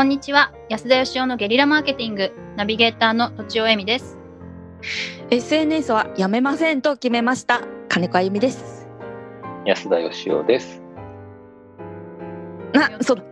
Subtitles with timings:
[0.00, 0.50] こんにちは。
[0.70, 4.16] 安田義雄のゲリラマーケティングナビゲーターのとちおえみです。
[5.28, 8.88] SNS はやめませんと決めました金子あゆみです。
[9.66, 10.82] 安田義雄です。
[12.74, 13.22] あそう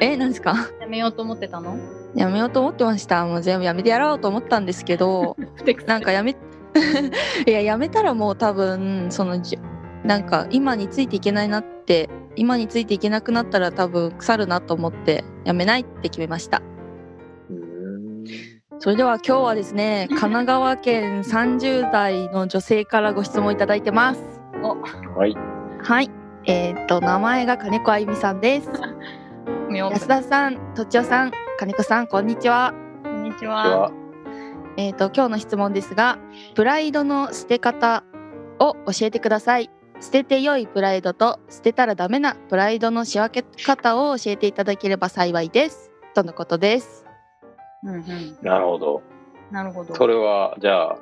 [0.00, 0.54] えなんですか？
[0.80, 1.76] やめようと思ってたの？
[2.14, 3.26] やめようと思ってました。
[3.26, 5.36] もう全部やめてやろうと思ったんですけど
[5.86, 6.30] なんかやめ
[7.46, 9.58] いややめたらもう多分そのじ
[10.04, 16.62] なんか今についていけないなって今についていけなくなったら多分腐るなと思ってやめないって決めました。
[18.78, 24.22] それでは今日はですね 神奈川県30代の女性からご質問いただいてます。
[25.16, 25.36] はい。
[25.82, 26.10] はい。
[26.46, 28.70] えーっと名前が金子あゆみさんです。
[29.70, 32.74] 安田さん、とちおさん、金子さん、こんにちは。
[33.02, 33.92] こんにちではは、
[34.76, 36.18] えっ、と今日の質問ですが、
[36.54, 38.04] プライドの捨て方
[38.58, 39.70] を教えてください。
[40.02, 45.92] 捨てて良いプライドと捨てたらダメなプライドの仕分け方を教えていただければ幸いです。
[46.12, 47.06] とのことです。
[47.84, 48.02] うんうん
[48.42, 49.02] なるほど。
[49.52, 50.98] なるほどそれは、じゃあ、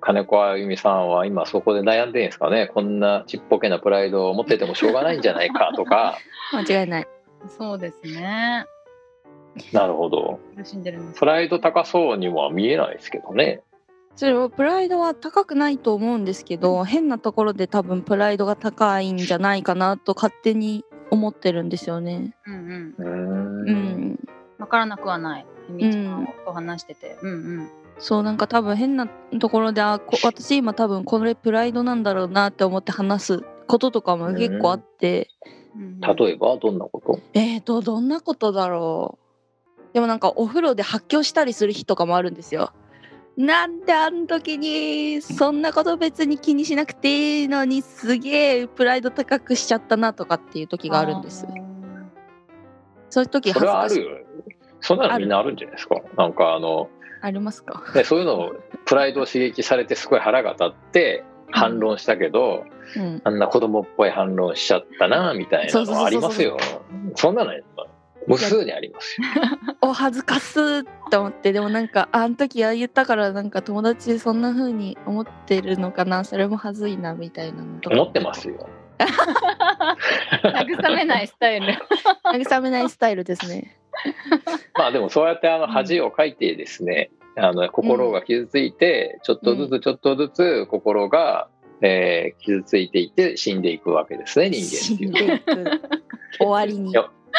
[0.00, 2.68] 金子あゆみさんは今そこで悩んでるんですかね。
[2.68, 6.16] こんなちっぽけなプライドを持っててもしょうがないんじゃないかとか。
[6.54, 7.08] 間違いない。
[7.58, 8.64] そうですね
[9.72, 10.40] なるほど。
[10.56, 13.62] 苦しんでるんですプライド高そうには見えないですけどね。
[14.20, 22.36] それをプライドは高くないと思うんですけど、変なところで多分プライドが高いんじゃないかなと勝手に思ってるんですよね。
[22.46, 23.02] うんうー。
[23.02, 24.12] うん。
[24.12, 24.18] ん。
[24.58, 26.28] わからなくはないみちゃん。
[26.44, 27.16] と話してて。
[27.22, 27.68] うんうん。
[27.98, 35.30] そうなんか多分変なところであこ私今多分これプライドなんだろうなって思って話すこととかも結構あって、
[35.74, 35.98] うん。
[35.98, 37.18] 例えば、どんなこと？
[37.32, 39.18] えーとどんなことだろ
[39.80, 39.94] う。
[39.94, 42.74] でもなんかお風呂で発狂したりする日とかもあるんですよ。
[43.36, 51.46] なんであの時にそんなこと別に気にしなくていいのにすげえプライド高くしちゃったなとかっていう時があるんです。
[53.08, 54.26] そういう時それはあ恥ずかしいる。
[54.80, 55.96] そんなのみんなあるんじゃないですか？
[56.16, 56.88] なんかあの、
[57.22, 57.82] ありますか？
[57.94, 58.52] ね、そういうのを
[58.84, 62.64] プライドを刺激されてすごい腹が立って反論したけど、
[62.96, 63.20] うん。
[63.24, 66.56] あんな子供っぽい反論しちゃったなみたいなのありますよ。
[67.14, 67.52] そんなの
[68.26, 69.26] 無数にありますよ。
[69.82, 70.62] お恥ずかすっ
[71.10, 77.96] て思ってでもなんかあの時ああ言ったからなんか友達そんな風に思ってるのかなそれも恥ずいなみたいなのとか。
[77.96, 78.68] 思ってますよ。
[80.44, 81.66] 慰めないスタイル。
[82.24, 83.76] 慰めないスタイルですね。
[84.78, 91.48] まあでもそうやってあのうん恥をかいてですね、あの心が傷ついてちょっとずつちょっとずつ心が、
[91.82, 95.78] えー傷ついていって死んでいくわけですね人間っていうのは。
[96.38, 96.94] 終わりに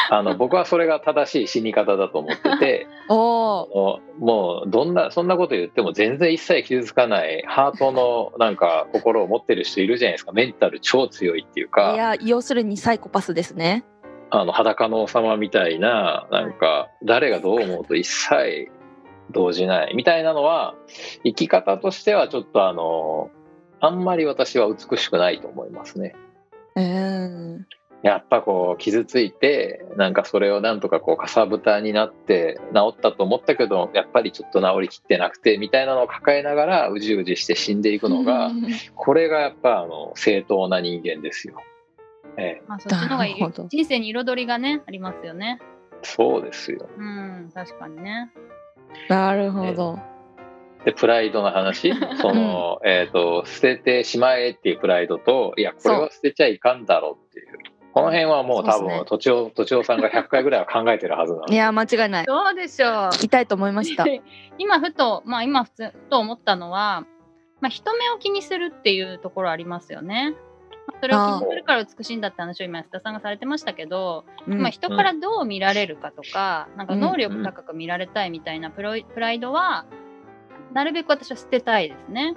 [0.09, 10.31] あの僕はそれが正しい死に方だと思ってて もうどんなそんなこと言っても全然一切傷つかないハートのなんか心を持ってる人いるじゃないですか。
[10.31, 13.83] メンタル超強いっていういかや要するにサイコパスですね。
[14.29, 18.69] あの裸の王様みたいななんか誰がどう思うと一切
[19.31, 19.95] 動じない。
[19.95, 20.75] みたいなのは
[21.23, 23.29] 生き方としてはちょっとあの
[23.79, 26.15] あんまり私は美しくないと思いますね。
[26.75, 27.67] うん
[28.03, 38.51] やっぱこう傷ついてなんかそれをなんとかこうかさぶたになって治ったと思ったけどやっぱりちょっと治りきってなくてみたいなのを抱えながらうじうじして死んでいくのが
[38.95, 41.61] これがやっぱあの正当な人間ですよ。
[42.37, 43.35] ええ、まあそっちの方がいい。
[43.69, 45.59] 人生に彩りがねありますよね。
[46.01, 46.89] そうですよ。
[46.97, 48.31] うん確かにね。
[49.09, 49.99] なるほど。
[50.85, 51.93] でプライドの話？
[52.19, 57.50] その、えー、と捨ててしまえっていうプライドといやこれは捨てちゃいかんだろうっていう
[57.93, 62.25] この辺はもう多分とちおとちおさんが100回ぐらいは考えてるはずなのいや間違いない。
[62.25, 63.09] どうでしょう。
[63.21, 64.05] 痛いと思いました。
[64.57, 67.05] 今ふとまあ今普通と思ったのは、
[67.59, 70.35] まあ、人目を気にするっていうところありますよね。
[70.87, 74.61] まあそれを気にするから美しいんだって話を今安田さんがされてましたけど、うん。
[74.61, 79.85] まあ、人からどう見られるかとか,、なんか能力高く見られたいみたいなプロイプライドは
[80.71, 82.35] なるべく私は捨てたいですね。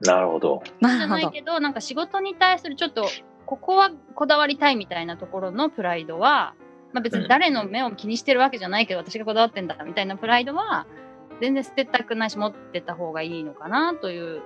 [0.00, 0.62] なるほど。
[0.80, 3.04] じゃないけどなんか仕事に対するちょっと
[3.50, 6.54] ここはこだわりたいみたいなところのプライドは、
[6.92, 10.86] まあ、別に誰の目を気にしてるわけじゃないけど、私がこだわってんだみたいなプライドは
[11.40, 14.40] 全然捨てたくないし持ってた方がいいのかなという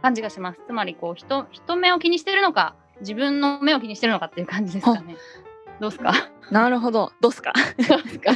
[0.00, 0.60] 感じがします。
[0.66, 5.16] つまりこう人人目を気にしてるのか自分の目を気にしてるのかっていう感じですかね。
[5.80, 6.12] どうですか？
[6.50, 7.12] なるほど。
[7.20, 7.52] どうっすか？
[7.88, 8.32] どうですか、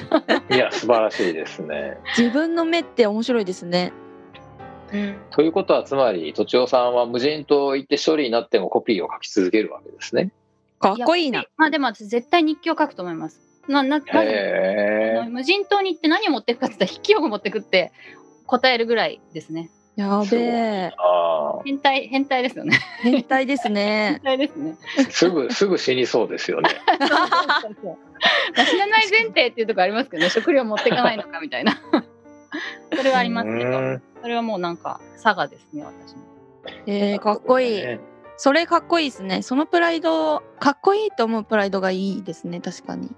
[0.51, 1.97] いや素晴らしいですね。
[2.19, 3.93] 自分の目って面白いですね
[4.93, 10.31] うん、ということはつまりとちおさんは無人島行って処理になってもコピーを書き続けるわけですね
[10.81, 14.01] かっこいいなまあでも私絶対日記を書くと思いますなな
[15.29, 17.93] 無人島に行って何を持ってくかって言ったら筆記用具持ってくって
[18.47, 19.71] 答えるぐらいですね。
[19.95, 20.91] やべえ。
[20.99, 22.81] あ変態変態ですよね。
[23.03, 24.21] 変態です変ね。
[24.25, 24.77] 態ですね。
[24.99, 26.71] あすぐすぐ死にそうですよね。
[26.99, 27.99] そうそうそう
[28.57, 31.81] まあ知らない前提っていうところありますけどね食料持っていかないのかみたいな
[33.03, 36.23] それはありますけどうんそれはもうなんか佐賀ですね私の
[36.87, 37.83] えー、かっこいい。
[37.83, 38.01] ね
[38.37, 39.43] それかっこいいですね。
[39.43, 42.61] そのプライド、かっこいいと思うプライドがいいですね。
[42.61, 43.09] 確かに。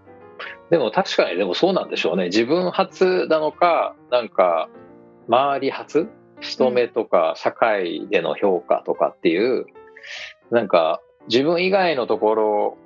[0.68, 4.68] でも確かにでもそうなんでしょうね自分初なのかなんか
[5.28, 6.08] 周り初？
[6.40, 9.66] 人目とか社会での評価とかっていう
[10.50, 12.78] なんか自分以外のところ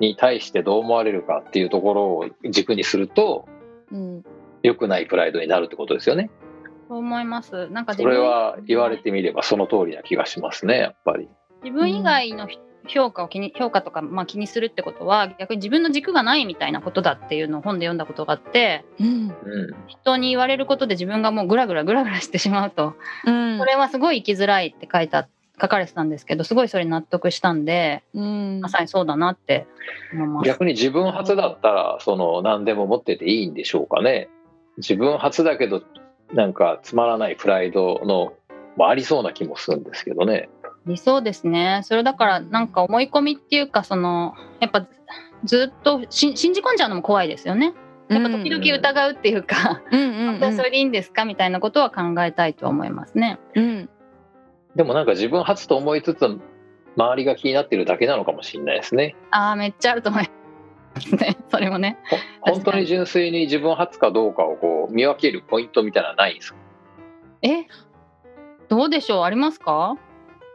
[0.00, 3.46] に対してどう思われるかっていうところを軸にすると
[3.92, 4.24] うん。
[4.62, 6.30] 良くないプライドになるってことですよね。
[6.88, 11.28] そう思いますなんか自それ分は言われてみればその通りな気がしますねやっぱり。
[11.64, 12.58] 自分以外のひ
[12.88, 19.06] 評価を気に評価とか、まあ、気にするってことは逆に自分の軸がないみたいなことだっていうのを本で読んだことがあってうん。
[19.06, 19.34] うん
[19.88, 22.94] 人に言われることで自分がもうグラグラグラグラしてしまうと
[23.24, 23.64] うんこ。
[23.64, 25.28] れはすごい生きづらいって書いた
[25.60, 29.66] 書かれてたんですけどすごいそれ納得したんでうんまさにそうだなって
[30.12, 30.46] 思います。
[30.46, 34.28] 逆に自分初だったらその何でも持ってていいんでしょうかね
[34.78, 35.82] 自分初だけど
[36.32, 38.32] なんかつまらないプライドの
[38.76, 40.48] もありそうな気もするんですけどね
[40.86, 44.86] 理想ですねそれだからなんか思い込みっていうかそのやっぱ
[45.44, 47.74] ずっとし信じ込んじゃうのも怖いですよね。
[48.08, 53.38] やっぱ時々疑うっていうか、うんうん本当にそれでいいんですかみたいなことは考えたいと思いますね。
[53.54, 53.88] うん。
[54.76, 56.38] でもなんか自分初と思いつつ
[56.96, 60.35] 周りが気になってるだけなのかもしれないですねああめっちゃあると思います
[61.16, 61.36] ね。
[61.50, 61.98] それもね。
[62.42, 66.58] ほ本当に純粋に自分初かどうかをこう見分けるポイントみたいなのはないんですか？
[67.42, 67.66] え？
[68.68, 69.22] どうでしょう？
[69.24, 69.96] ありますか？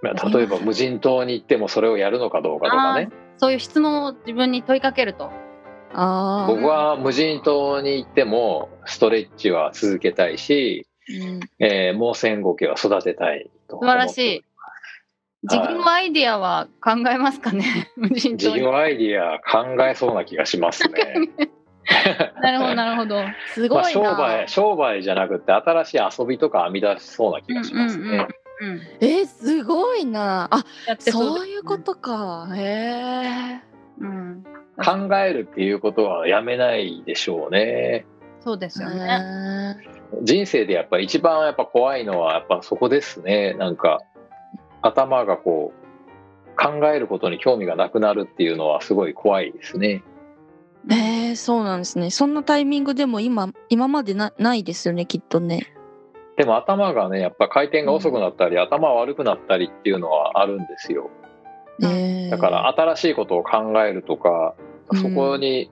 [0.01, 5.31] まあ例えば無人島に行ってもそれをやるのかどうかとかねそういう質問を自分に問いかけると。
[5.93, 6.47] ああ。
[6.47, 11.39] 僕は無人島に行ってもストレッチは続けたいし、うん。
[11.59, 14.43] えー、盲線ゴケは育てたいと素晴らしい
[15.43, 17.91] い自分のアイディアは考えますかね？
[17.97, 18.53] 無人島に。
[18.55, 21.29] 自分アイディア考えそうな気がしますね。
[22.41, 23.23] なるほどなるほど。
[23.53, 23.83] すごまあ。
[23.85, 28.03] 商売商売じゃなくて新しい遊びとか編み出しそうな気がしますね。
[28.03, 28.27] うんうんうん
[28.61, 30.47] うん、えー、すごいな。
[30.51, 32.47] あ、やってそうそういうことか。
[32.55, 33.71] へえ。
[33.99, 34.43] うん、
[34.77, 38.05] 考えるっていうことはやめないでしょうね。
[38.41, 39.77] そうですよね。
[40.21, 43.55] 人生でやっぱ一番やっぱ怖いのはやっぱそこですね。
[43.55, 43.99] なんか
[44.81, 45.81] 頭がこう
[46.55, 50.03] 考えることに興味がなくなるっていうのはすごい怖いですね。
[50.89, 52.09] えー、そうなんですね。
[52.09, 55.73] そんなタイミングでも今今までなないですよね、きっとね。
[56.37, 61.09] でも頭がねやっぱ回転が遅くなったり、頭悪くなったりっていうのはあるんですよ。
[61.81, 64.55] えー、だから新しいことを考えるとか、
[64.93, 65.71] そこに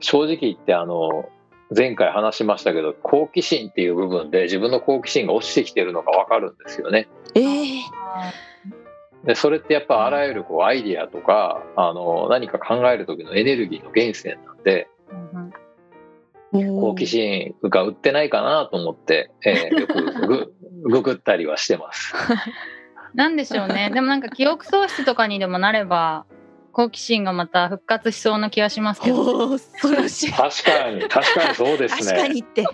[0.00, 1.28] 正直言ってあの
[1.74, 7.08] 前回話しましたけど好奇心っていう部分で自分の好奇心が落ちてきてるのが分かるんですよね。
[7.34, 7.82] えー、
[9.24, 14.88] でそれってやっぱあらゆるこうアイディアとかあの何か考える時のエネルギーの源泉なんで
[16.52, 20.54] うん好奇心が売ってないかなと思って、えーよくグ
[20.90, 22.14] ググったりはしてます。
[23.14, 23.90] なんでしょうね。
[23.94, 26.26] でもなんか記憶喪失とかにでもなれば
[26.74, 29.50] 好奇心がまた復活しそうな気がしますけど。
[29.50, 30.32] 恐ろしい。
[30.32, 32.34] 確かに確かにそうです確かね。
[32.34, 32.62] にって。
[32.62, 32.64] い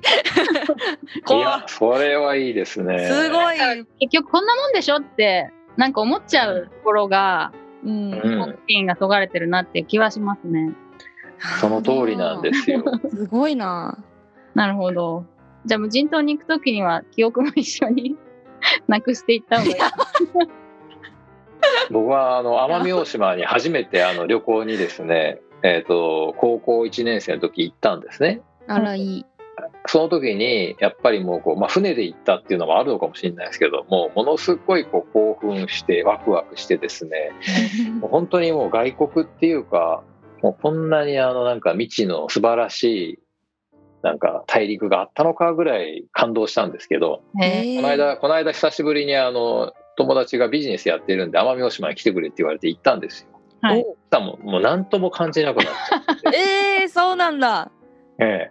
[1.24, 3.06] 怖やそれはいいですね。
[3.06, 3.56] すごい。
[4.00, 7.52] 結局こんなもんでしょってなんか思っちゃうところが
[7.84, 10.72] うんうん好奇心がそがれてるなっていう気はしますね。
[11.60, 12.82] その通りなんですよ。
[13.10, 13.98] すごいな。
[14.54, 15.26] なるほど。
[15.66, 18.16] じゃあ無人島に行くときには記憶も一緒に
[18.88, 19.76] なくしていった方がいい。
[21.90, 28.42] 僕はあの奄美大島に初めてあの旅行にですね、えー、と高校1年生の時行ったんですね。
[28.66, 29.26] あらいい。
[29.86, 37.32] その時にやっぱりもうこう、まあ、船で行ったっていうのもあるのかもしれないですけどもうものすごいこう興奮してワクワクしてですね
[38.00, 40.02] もう本当にもう外国っていうか
[40.42, 43.18] もうこんなにあのなんか未知の素晴らしい
[44.02, 53.40] なんか大陸があったのかぐらい感動したんですけどこの間この間久しぶりにあの友達がビジネスやってるんで奄美大島に来てくれって言われて行ったんですよ。
[53.62, 56.38] はいもうもう何とも感じなくなっちゃって。
[56.80, 57.70] えー、そうなんだ。
[58.18, 58.50] え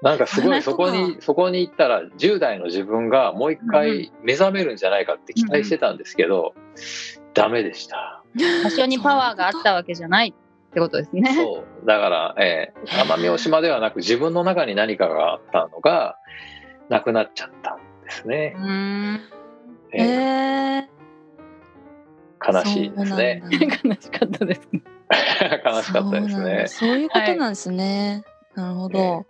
[0.00, 6.54] なんかすごいそこにそこに行ったら10代の自分がもう一回目覚めるんじゃないかって期待してたんですけど、
[7.34, 8.22] ダメでした。
[8.62, 11.34] 多少にパワーがあったわけじゃないってことですね。
[11.34, 16.16] そうだから、ええ、奄美大島ではなく自分の中に何かがあったのが
[16.88, 18.60] なくなっちゃったんですねう。
[18.60, 19.20] ーん。
[19.92, 23.42] えええー、悲しいですね。
[23.84, 24.82] 悲しかったですね。
[25.64, 26.78] 悲しかったですねそ。
[26.80, 28.24] そういうことなんですね。
[28.54, 29.26] なるほど。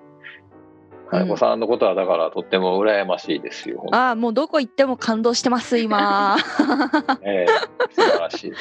[1.10, 3.86] 金子さんのことはだからとっても羨ましいですよ。
[3.92, 6.36] ああもうどこ行っても感動してます今
[7.22, 8.52] ええ素晴らしい。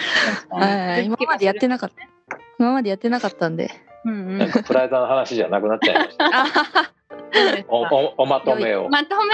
[0.50, 1.96] はい今までやってなかった
[2.58, 3.70] 今までやってなかったんで
[4.06, 6.94] うんうんなんかプライドの話じゃなくなっちゃいました。
[7.34, 8.90] あおおおまとめを。
[8.90, 9.34] まとめ？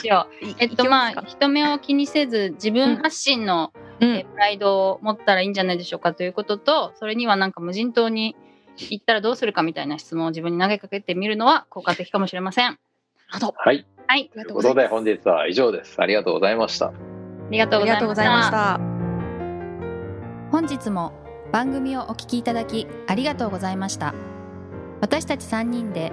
[0.00, 0.54] しよう。
[0.58, 8.34] えっとまあ人目を気にせず自分発信の、うんえプライドを持ったらいいんじゃないでしょうかということとそれにはなんか無人島に
[8.76, 12.64] 行ったらどうするかみたいな質問を自分に投げかけてみるのは効果的かもしれません。
[12.66, 12.78] なる
[13.34, 13.86] ほどはい。
[14.08, 16.00] はい、ありがということでとうございます本日は以上です。
[16.00, 16.86] ありがとうございました。
[16.86, 16.92] あ
[17.50, 18.50] りがとうございままし。
[18.50, 18.80] た
[20.50, 21.12] 本日も
[21.52, 24.14] 番組をお聞きいただきありがとうございました
[25.00, 26.12] 私たち3人で